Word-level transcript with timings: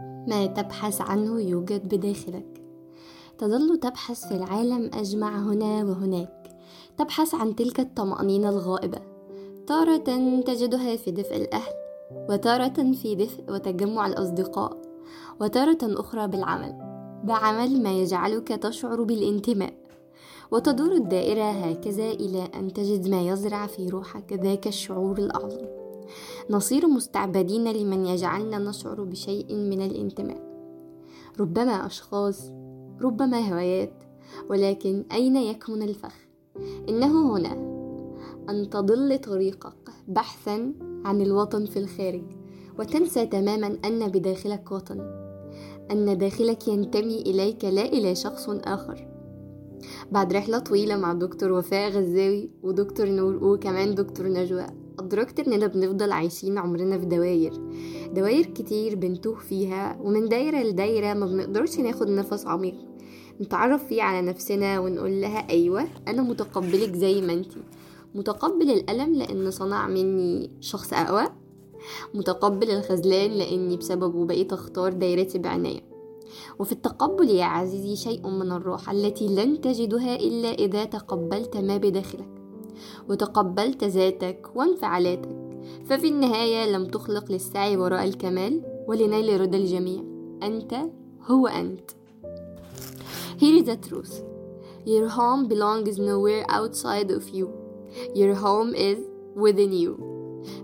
ما 0.00 0.46
تبحث 0.46 1.00
عنه 1.00 1.40
يوجد 1.40 1.94
بداخلك. 1.94 2.62
تظل 3.38 3.78
تبحث 3.78 4.28
في 4.28 4.34
العالم 4.34 4.90
أجمع 4.94 5.38
هنا 5.38 5.84
وهناك. 5.84 6.56
تبحث 6.98 7.34
عن 7.34 7.56
تلك 7.56 7.80
الطمأنينة 7.80 8.48
الغائبة. 8.48 8.98
تارة 9.66 10.40
تجدها 10.46 10.96
في 10.96 11.10
دفء 11.10 11.36
الأهل 11.36 11.72
وتارة 12.30 12.92
في 12.92 13.14
دفء 13.14 13.44
وتجمع 13.48 14.06
الأصدقاء 14.06 14.80
وتارة 15.40 15.78
أخرى 15.82 16.28
بالعمل. 16.28 16.74
بعمل 17.24 17.82
ما 17.82 17.92
يجعلك 17.92 18.48
تشعر 18.48 19.02
بالانتماء. 19.02 19.74
وتدور 20.50 20.92
الدائرة 20.92 21.50
هكذا 21.50 22.10
إلى 22.10 22.48
أن 22.54 22.72
تجد 22.72 23.08
ما 23.08 23.22
يزرع 23.22 23.66
في 23.66 23.88
روحك 23.88 24.32
ذاك 24.32 24.66
الشعور 24.66 25.18
الأعظم. 25.18 25.85
نصير 26.50 26.86
مستعبدين 26.86 27.72
لمن 27.72 28.06
يجعلنا 28.06 28.58
نشعر 28.58 29.04
بشيء 29.04 29.54
من 29.54 29.82
الانتماء. 29.82 30.46
ربما 31.40 31.86
أشخاص 31.86 32.50
ربما 33.00 33.52
هوايات 33.52 34.04
ولكن 34.50 35.04
أين 35.12 35.36
يكمن 35.36 35.82
الفخ؟ 35.82 36.14
إنه 36.88 37.36
هنا. 37.36 37.52
أن 38.48 38.70
تضل 38.70 39.18
طريقك 39.18 39.90
بحثا 40.08 40.72
عن 41.04 41.20
الوطن 41.20 41.64
في 41.64 41.78
الخارج 41.78 42.24
وتنسى 42.78 43.26
تماما 43.26 43.78
أن 43.84 44.08
بداخلك 44.08 44.72
وطن. 44.72 45.00
أن 45.90 46.18
داخلك 46.18 46.68
ينتمي 46.68 47.20
إليك 47.20 47.64
لا 47.64 47.84
إلى 47.84 48.14
شخص 48.14 48.48
آخر. 48.48 49.08
بعد 50.12 50.32
رحلة 50.32 50.58
طويلة 50.58 50.96
مع 50.96 51.12
دكتور 51.12 51.52
وفاء 51.52 51.90
غزاوي 51.90 52.50
ودكتور 52.62 53.06
نور 53.06 53.44
وكمان 53.44 53.94
دكتور 53.94 54.28
نجوى. 54.28 54.66
أدركت 54.98 55.40
إننا 55.40 55.66
بنفضل 55.66 56.12
عايشين 56.12 56.58
عمرنا 56.58 56.98
في 56.98 57.06
دواير 57.06 57.52
دواير 58.12 58.46
كتير 58.46 58.94
بنتوه 58.94 59.38
فيها 59.38 59.98
ومن 60.02 60.28
دايرة 60.28 60.62
لدايرة 60.62 61.14
ما 61.14 61.26
بنقدرش 61.26 61.78
ناخد 61.78 62.08
نفس 62.08 62.46
عميق. 62.46 62.74
نتعرف 63.40 63.86
فيه 63.86 64.02
على 64.02 64.26
نفسنا 64.26 64.80
ونقول 64.80 65.20
لها 65.20 65.50
أيوة 65.50 65.84
أنا 66.08 66.22
متقبلك 66.22 66.96
زي 66.96 67.20
ما 67.20 67.32
انتي 67.32 67.60
متقبل 68.14 68.70
الألم 68.70 69.14
لأن 69.14 69.50
صنع 69.50 69.88
مني 69.88 70.50
شخص 70.60 70.92
أقوى. 70.92 71.24
متقبل 72.14 72.70
الخذلان 72.70 73.30
لأني 73.30 73.76
بسببه 73.76 74.24
بقيت 74.24 74.52
أختار 74.52 74.92
دايرتي 74.92 75.38
بعناية. 75.38 75.80
وفي 76.58 76.72
التقبل 76.72 77.30
يا 77.30 77.44
عزيزي 77.44 77.96
شيء 77.96 78.28
من 78.28 78.52
الراحة 78.52 78.92
التي 78.92 79.28
لن 79.28 79.60
تجدها 79.60 80.16
إلا 80.16 80.48
إذا 80.48 80.84
تقبلت 80.84 81.56
ما 81.56 81.76
بداخلك. 81.76 82.35
وتقبلت 83.08 83.84
ذاتك 83.84 84.46
وانفعالاتك 84.54 85.28
ففي 85.86 86.08
النهاية 86.08 86.70
لم 86.70 86.86
تخلق 86.86 87.32
للسعي 87.32 87.76
وراء 87.76 88.04
الكمال 88.04 88.62
ولنيل 88.88 89.40
رضا 89.40 89.58
الجميع. 89.58 90.02
أنت 90.42 90.74
هو 91.22 91.46
أنت. 91.46 91.90
Here 93.38 93.62
is 93.62 93.66
the 93.66 93.76
truth. 93.88 94.22
Your 94.86 95.08
home 95.08 95.48
belongs 95.48 95.98
nowhere 95.98 96.44
outside 96.48 97.10
of 97.10 97.24
you. 97.36 97.46
Your 98.14 98.34
home 98.34 98.74
is 98.74 98.98
within 99.36 99.72
you. 99.72 100.00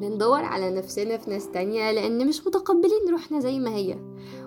بندور 0.00 0.40
على 0.40 0.70
نفسنا 0.70 1.16
في 1.16 1.30
ناس 1.30 1.50
تانية 1.50 1.92
لأن 1.92 2.26
مش 2.26 2.46
متقبلين 2.46 3.10
روحنا 3.10 3.40
زي 3.40 3.58
ما 3.58 3.74
هي. 3.74 3.98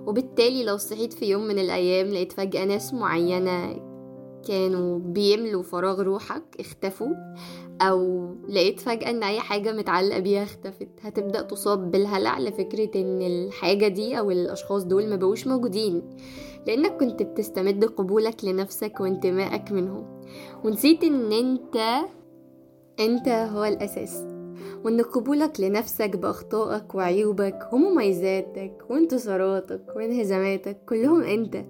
وبالتالي 0.08 0.64
لو 0.64 0.78
صحيت 0.78 1.14
في 1.14 1.26
يوم 1.26 1.48
من 1.48 1.60
الأيام 1.60 2.08
لقيت 2.08 2.32
فجأة 2.32 2.66
ناس 2.66 2.94
معينة 2.94 3.89
كانوا 4.48 5.00
بيملوا 5.00 5.64
فراغ 5.64 6.02
روحك 6.02 6.44
اختفوا 6.60 7.14
أو 7.82 8.30
لقيت 8.50 8.80
فجأة 8.80 9.10
إن 9.10 9.24
أي 9.24 9.40
حاجة 9.40 9.72
متعلقة 9.72 10.20
بيها 10.20 10.44
اختفت. 10.44 10.88
هتبدأ 11.02 11.42
تصاب 11.42 11.92
بالهلع 11.92 12.40
لفكرة 12.40 13.02
إن 13.02 13.22
الحاجة 13.22 13.88
دي 13.88 14.20
أو 14.20 14.32
الأشخاص 14.32 14.84
دول 14.84 15.08
ما 15.10 15.16
بقوش 15.16 15.48
موجودين 15.48 16.02
لأنك 16.68 16.98
كنت 16.98 17.24
بتستمد 17.24 17.86
قبولك 17.86 18.46
لنفسك 18.46 19.00
وانتمائك 19.00 19.72
منهم. 19.72 20.22
ونسيت 20.64 21.04
إن 21.04 21.32
أنت 21.32 21.78
أنت 23.00 23.28
هو 23.28 23.66
الأساس. 23.66 24.24
وإن 24.84 25.02
قبولك 25.02 25.60
لنفسك 25.60 26.16
بأخطائك 26.16 26.96
وعيوبك 26.96 27.70
ومميزاتك 27.74 28.74
وانتصاراتك 28.90 29.82
وانهزاماتك 29.96 30.78
كلهم 30.90 31.22
أنت. 31.22 31.66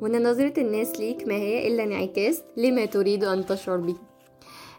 وان 0.00 0.30
نظرة 0.30 0.60
الناس 0.60 1.00
ليك 1.00 1.28
ما 1.28 1.34
هي 1.34 1.68
إلا 1.68 1.84
انعكاس 1.84 2.42
لما 2.56 2.84
تريد 2.84 3.24
أن 3.24 3.46
تشعر 3.46 3.76
به. 3.76 3.96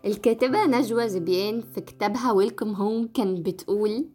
الكاتبة 0.06 0.66
نجوى 0.66 1.10
زبيان 1.10 1.62
في 1.62 1.82
كتابها 1.82 2.32
ويلكم 2.32 2.74
هوم 2.74 3.08
كان 3.08 3.44
بتقول 3.44 4.06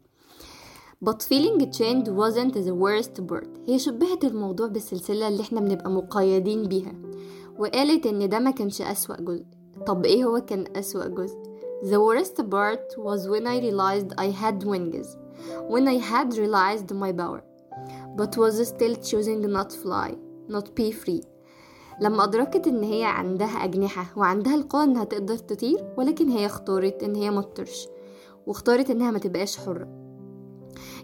But 1.04 1.22
feeling 1.22 1.58
chained 1.72 2.06
wasn't 2.08 2.54
the 2.54 2.74
worst 2.74 3.26
part 3.28 3.48
هي 3.68 3.78
شبهت 3.78 4.24
الموضوع 4.24 4.66
بالسلسلة 4.66 5.28
اللي 5.28 5.42
إحنا 5.42 5.60
بنبقى 5.60 5.90
مقيدين 5.90 6.62
بيها. 6.62 6.92
وقالت 7.58 8.06
إن 8.06 8.28
ده 8.28 8.38
ما 8.38 8.50
كانش 8.50 8.82
أسوأ 8.82 9.16
جزء. 9.20 9.44
طب 9.86 10.04
إيه 10.04 10.24
هو 10.24 10.40
كان 10.40 10.64
أسوأ 10.76 11.06
جزء؟ 11.06 11.36
The 11.82 11.98
worst 11.98 12.36
part 12.36 12.96
was 12.96 13.28
when 13.28 13.46
I 13.46 13.58
realized 13.58 14.12
I 14.18 14.28
had 14.42 14.64
wings. 14.64 15.16
When 15.68 15.88
I 15.88 15.98
had 16.12 16.28
realized 16.38 16.94
my 16.94 17.12
power. 17.12 17.42
But 18.16 18.36
was 18.36 18.68
still 18.68 18.94
choosing 18.94 19.40
not 19.40 19.72
fly. 19.72 20.10
Not 20.54 20.66
be 20.66 20.92
free. 21.04 21.26
لما 22.00 22.24
أدركت 22.24 22.66
إن 22.66 22.82
هي 22.82 23.04
عندها 23.04 23.64
أجنحة 23.64 24.12
وعندها 24.16 24.54
القوة 24.54 24.84
إنها 24.84 25.04
تقدر 25.04 25.36
تطير 25.36 25.94
ولكن 25.98 26.28
هي 26.28 26.46
اختارت 26.46 27.02
إن 27.02 27.14
هي 27.14 27.30
ما 27.30 27.42
تطيرش 27.42 27.88
واختارت 28.46 28.90
إنها 28.90 29.10
ما 29.10 29.18
تبقاش 29.18 29.56
حرة. 29.58 29.88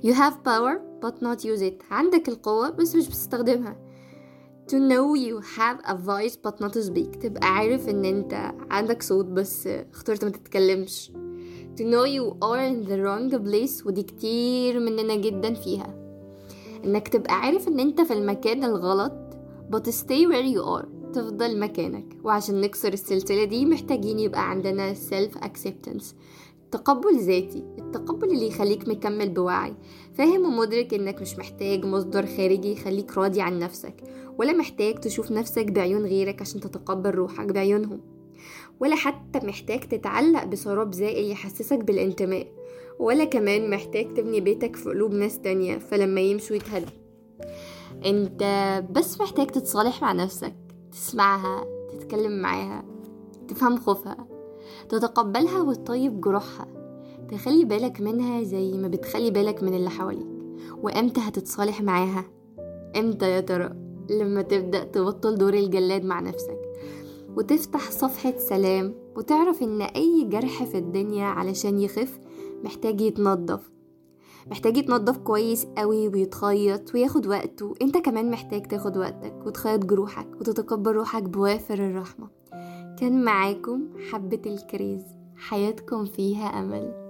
You 0.04 0.12
have 0.12 0.34
power 0.44 0.78
but 1.02 1.14
not 1.22 1.44
use 1.44 1.62
it. 1.62 1.92
عندك 1.92 2.28
القوة 2.28 2.70
بس 2.70 2.96
مش 2.96 3.08
بتستخدمها. 3.08 3.76
To 4.70 4.74
know 4.74 5.14
you 5.16 5.40
have 5.58 5.90
a 5.90 5.94
voice 5.94 6.36
but 6.36 6.64
not 6.64 6.74
speak. 6.88 7.18
تبقى 7.22 7.46
عارف 7.48 7.88
إن 7.88 8.04
أنت 8.04 8.52
عندك 8.70 9.02
صوت 9.02 9.24
بس 9.24 9.66
اخترت 9.66 10.24
ما 10.24 10.30
تتكلمش. 10.30 11.12
To 11.76 11.80
know 11.80 12.06
you 12.06 12.34
are 12.44 12.60
in 12.72 12.88
the 12.88 12.96
wrong 13.04 13.38
place 13.46 13.86
ودي 13.86 14.02
كتير 14.02 14.80
مننا 14.80 15.16
جدا 15.16 15.54
فيها. 15.54 15.94
إنك 16.84 17.08
تبقى 17.08 17.34
عارف 17.34 17.68
إن 17.68 17.80
أنت 17.80 18.00
في 18.00 18.12
المكان 18.12 18.64
الغلط 18.64 19.27
but 19.70 19.90
stay 19.90 20.26
where 20.26 20.54
you 20.54 20.62
are. 20.78 20.86
تفضل 21.12 21.58
مكانك. 21.58 22.04
وعشان 22.24 22.60
نكسر 22.60 22.92
السلسلة 22.92 23.44
دي 23.44 23.66
محتاجين 23.66 24.18
يبقى 24.18 24.50
عندنا 24.50 24.94
self 24.94 25.38
acceptance 25.38 26.04
تقبل 26.70 27.18
ذاتي. 27.18 27.64
التقبل 27.78 28.30
اللي 28.30 28.46
يخليك 28.46 28.88
مكمل 28.88 29.28
بوعي. 29.28 29.74
فاهم 30.14 30.44
ومدرك 30.44 30.94
إنك 30.94 31.20
مش 31.20 31.38
محتاج 31.38 31.84
مصدر 31.84 32.26
خارجي 32.26 32.72
يخليك 32.72 33.18
راضي 33.18 33.40
عن 33.40 33.58
نفسك. 33.58 33.94
ولا 34.38 34.52
محتاج 34.52 34.94
تشوف 34.94 35.30
نفسك 35.30 35.64
بعيون 35.70 36.02
غيرك 36.06 36.40
عشان 36.40 36.60
تتقبل 36.60 37.10
روحك 37.10 37.46
بعيونهم. 37.46 38.00
ولا 38.80 38.94
حتى 38.94 39.46
محتاج 39.46 39.80
تتعلق 39.80 40.44
بسراب 40.44 40.92
زائل 40.92 41.30
يحسسك 41.30 41.78
بالانتماء. 41.78 42.52
ولا 42.98 43.24
كمان 43.24 43.70
محتاج 43.70 44.14
تبني 44.14 44.40
بيتك 44.40 44.76
في 44.76 44.88
قلوب 44.88 45.12
ناس 45.12 45.40
تانية. 45.40 45.78
فلما 45.78 46.20
يمشوا 46.20 46.56
يتهدوا. 46.56 47.07
انت 48.06 48.42
بس 48.90 49.20
محتاج 49.20 49.46
تتصالح 49.46 50.02
مع 50.02 50.12
نفسك 50.12 50.54
تسمعها 50.92 51.64
تتكلم 51.90 52.42
معاها 52.42 52.84
تفهم 53.48 53.76
خوفها 53.76 54.26
تتقبلها 54.88 55.60
وتطيب 55.62 56.20
جروحها. 56.20 56.66
تخلي 57.30 57.64
بالك 57.64 58.00
منها 58.00 58.42
زي 58.42 58.72
ما 58.72 58.88
بتخلي 58.88 59.30
بالك 59.30 59.62
من 59.62 59.74
اللي 59.74 59.90
حواليك. 59.90 60.26
وامتى 60.82 61.20
هتتصالح 61.20 61.82
معاها؟ 61.82 62.24
إمتى 62.96 63.30
يا 63.30 63.40
ترى؟ 63.40 63.70
لما 64.10 64.42
تبدأ 64.42 64.84
تبطل 64.84 65.38
دور 65.38 65.54
الجلاد 65.54 66.04
مع 66.04 66.20
نفسك. 66.20 66.58
وتفتح 67.36 67.90
صفحة 67.90 68.34
سلام 68.38 68.94
وتعرف 69.16 69.62
إن 69.62 69.82
أي 69.82 70.24
جرح 70.24 70.64
في 70.64 70.78
الدنيا 70.78 71.24
علشان 71.24 71.78
يخف 71.80 72.18
محتاج 72.64 73.00
يتنضف 73.00 73.70
محتاج 74.50 74.76
يتنضف 74.76 75.18
كويس 75.18 75.66
قوي 75.76 76.08
ويتخيط 76.08 76.94
وياخد 76.94 77.26
وقته. 77.26 77.74
انت 77.82 77.98
كمان 77.98 78.30
محتاج 78.30 78.62
تاخد 78.62 78.96
وقتك 78.96 79.46
وتخيط 79.46 79.84
جروحك 79.84 80.28
وتتقبل 80.40 80.92
روحك 80.92 81.22
بوافر 81.22 81.74
الرحمة. 81.74 82.28
كان 82.98 83.24
معاكم 83.24 83.88
حبة 84.10 84.42
الكريز. 84.46 85.02
حياتكم 85.36 86.04
فيها 86.04 86.46
أمل. 86.46 87.08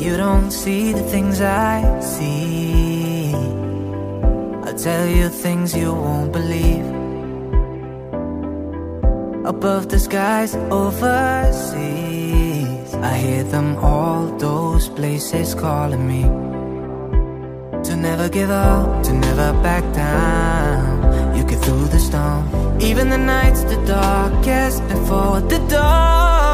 You 0.00 0.16
don't 0.16 0.50
see 0.50 0.92
the 0.92 1.04
things 1.12 1.40
I 1.40 2.00
see. 2.00 2.87
tell 4.78 5.06
you 5.08 5.28
things 5.28 5.74
you 5.74 5.92
won't 5.92 6.32
believe. 6.32 6.86
Above 9.44 9.88
the 9.88 9.98
skies 9.98 10.54
overseas, 10.70 11.78
I 12.94 13.16
hear 13.16 13.42
them 13.42 13.76
all, 13.78 14.26
those 14.38 14.88
places 14.88 15.54
calling 15.54 16.06
me. 16.06 16.22
To 17.86 17.96
never 17.96 18.28
give 18.28 18.50
up, 18.50 19.02
to 19.04 19.12
never 19.12 19.52
back 19.62 19.82
down. 19.94 21.36
You 21.36 21.42
get 21.42 21.60
through 21.64 21.88
the 21.88 21.98
storm. 21.98 22.48
Even 22.80 23.08
the 23.08 23.18
nights 23.18 23.64
the 23.64 23.84
darkest 23.84 24.86
before 24.86 25.40
the 25.40 25.58
dawn. 25.68 26.47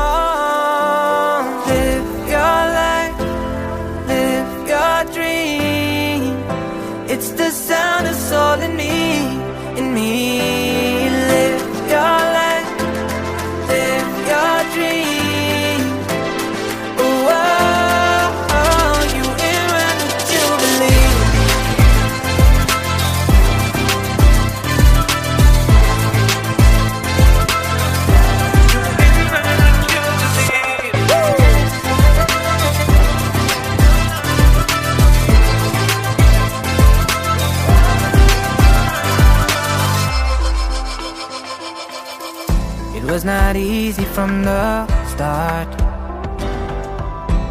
was 43.14 43.25
not 43.25 43.55
easy 43.55 44.05
from 44.06 44.43
the 44.43 44.87
start. 45.06 45.70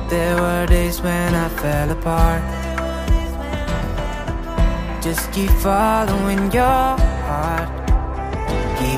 There 0.10 0.36
were 0.36 0.66
days 0.66 1.00
when 1.02 1.34
I 1.34 1.48
fell 1.62 1.90
apart. 1.90 2.44
Just 5.02 5.32
keep 5.32 5.52
following 5.62 6.52
your 6.52 6.98
heart. 7.30 7.83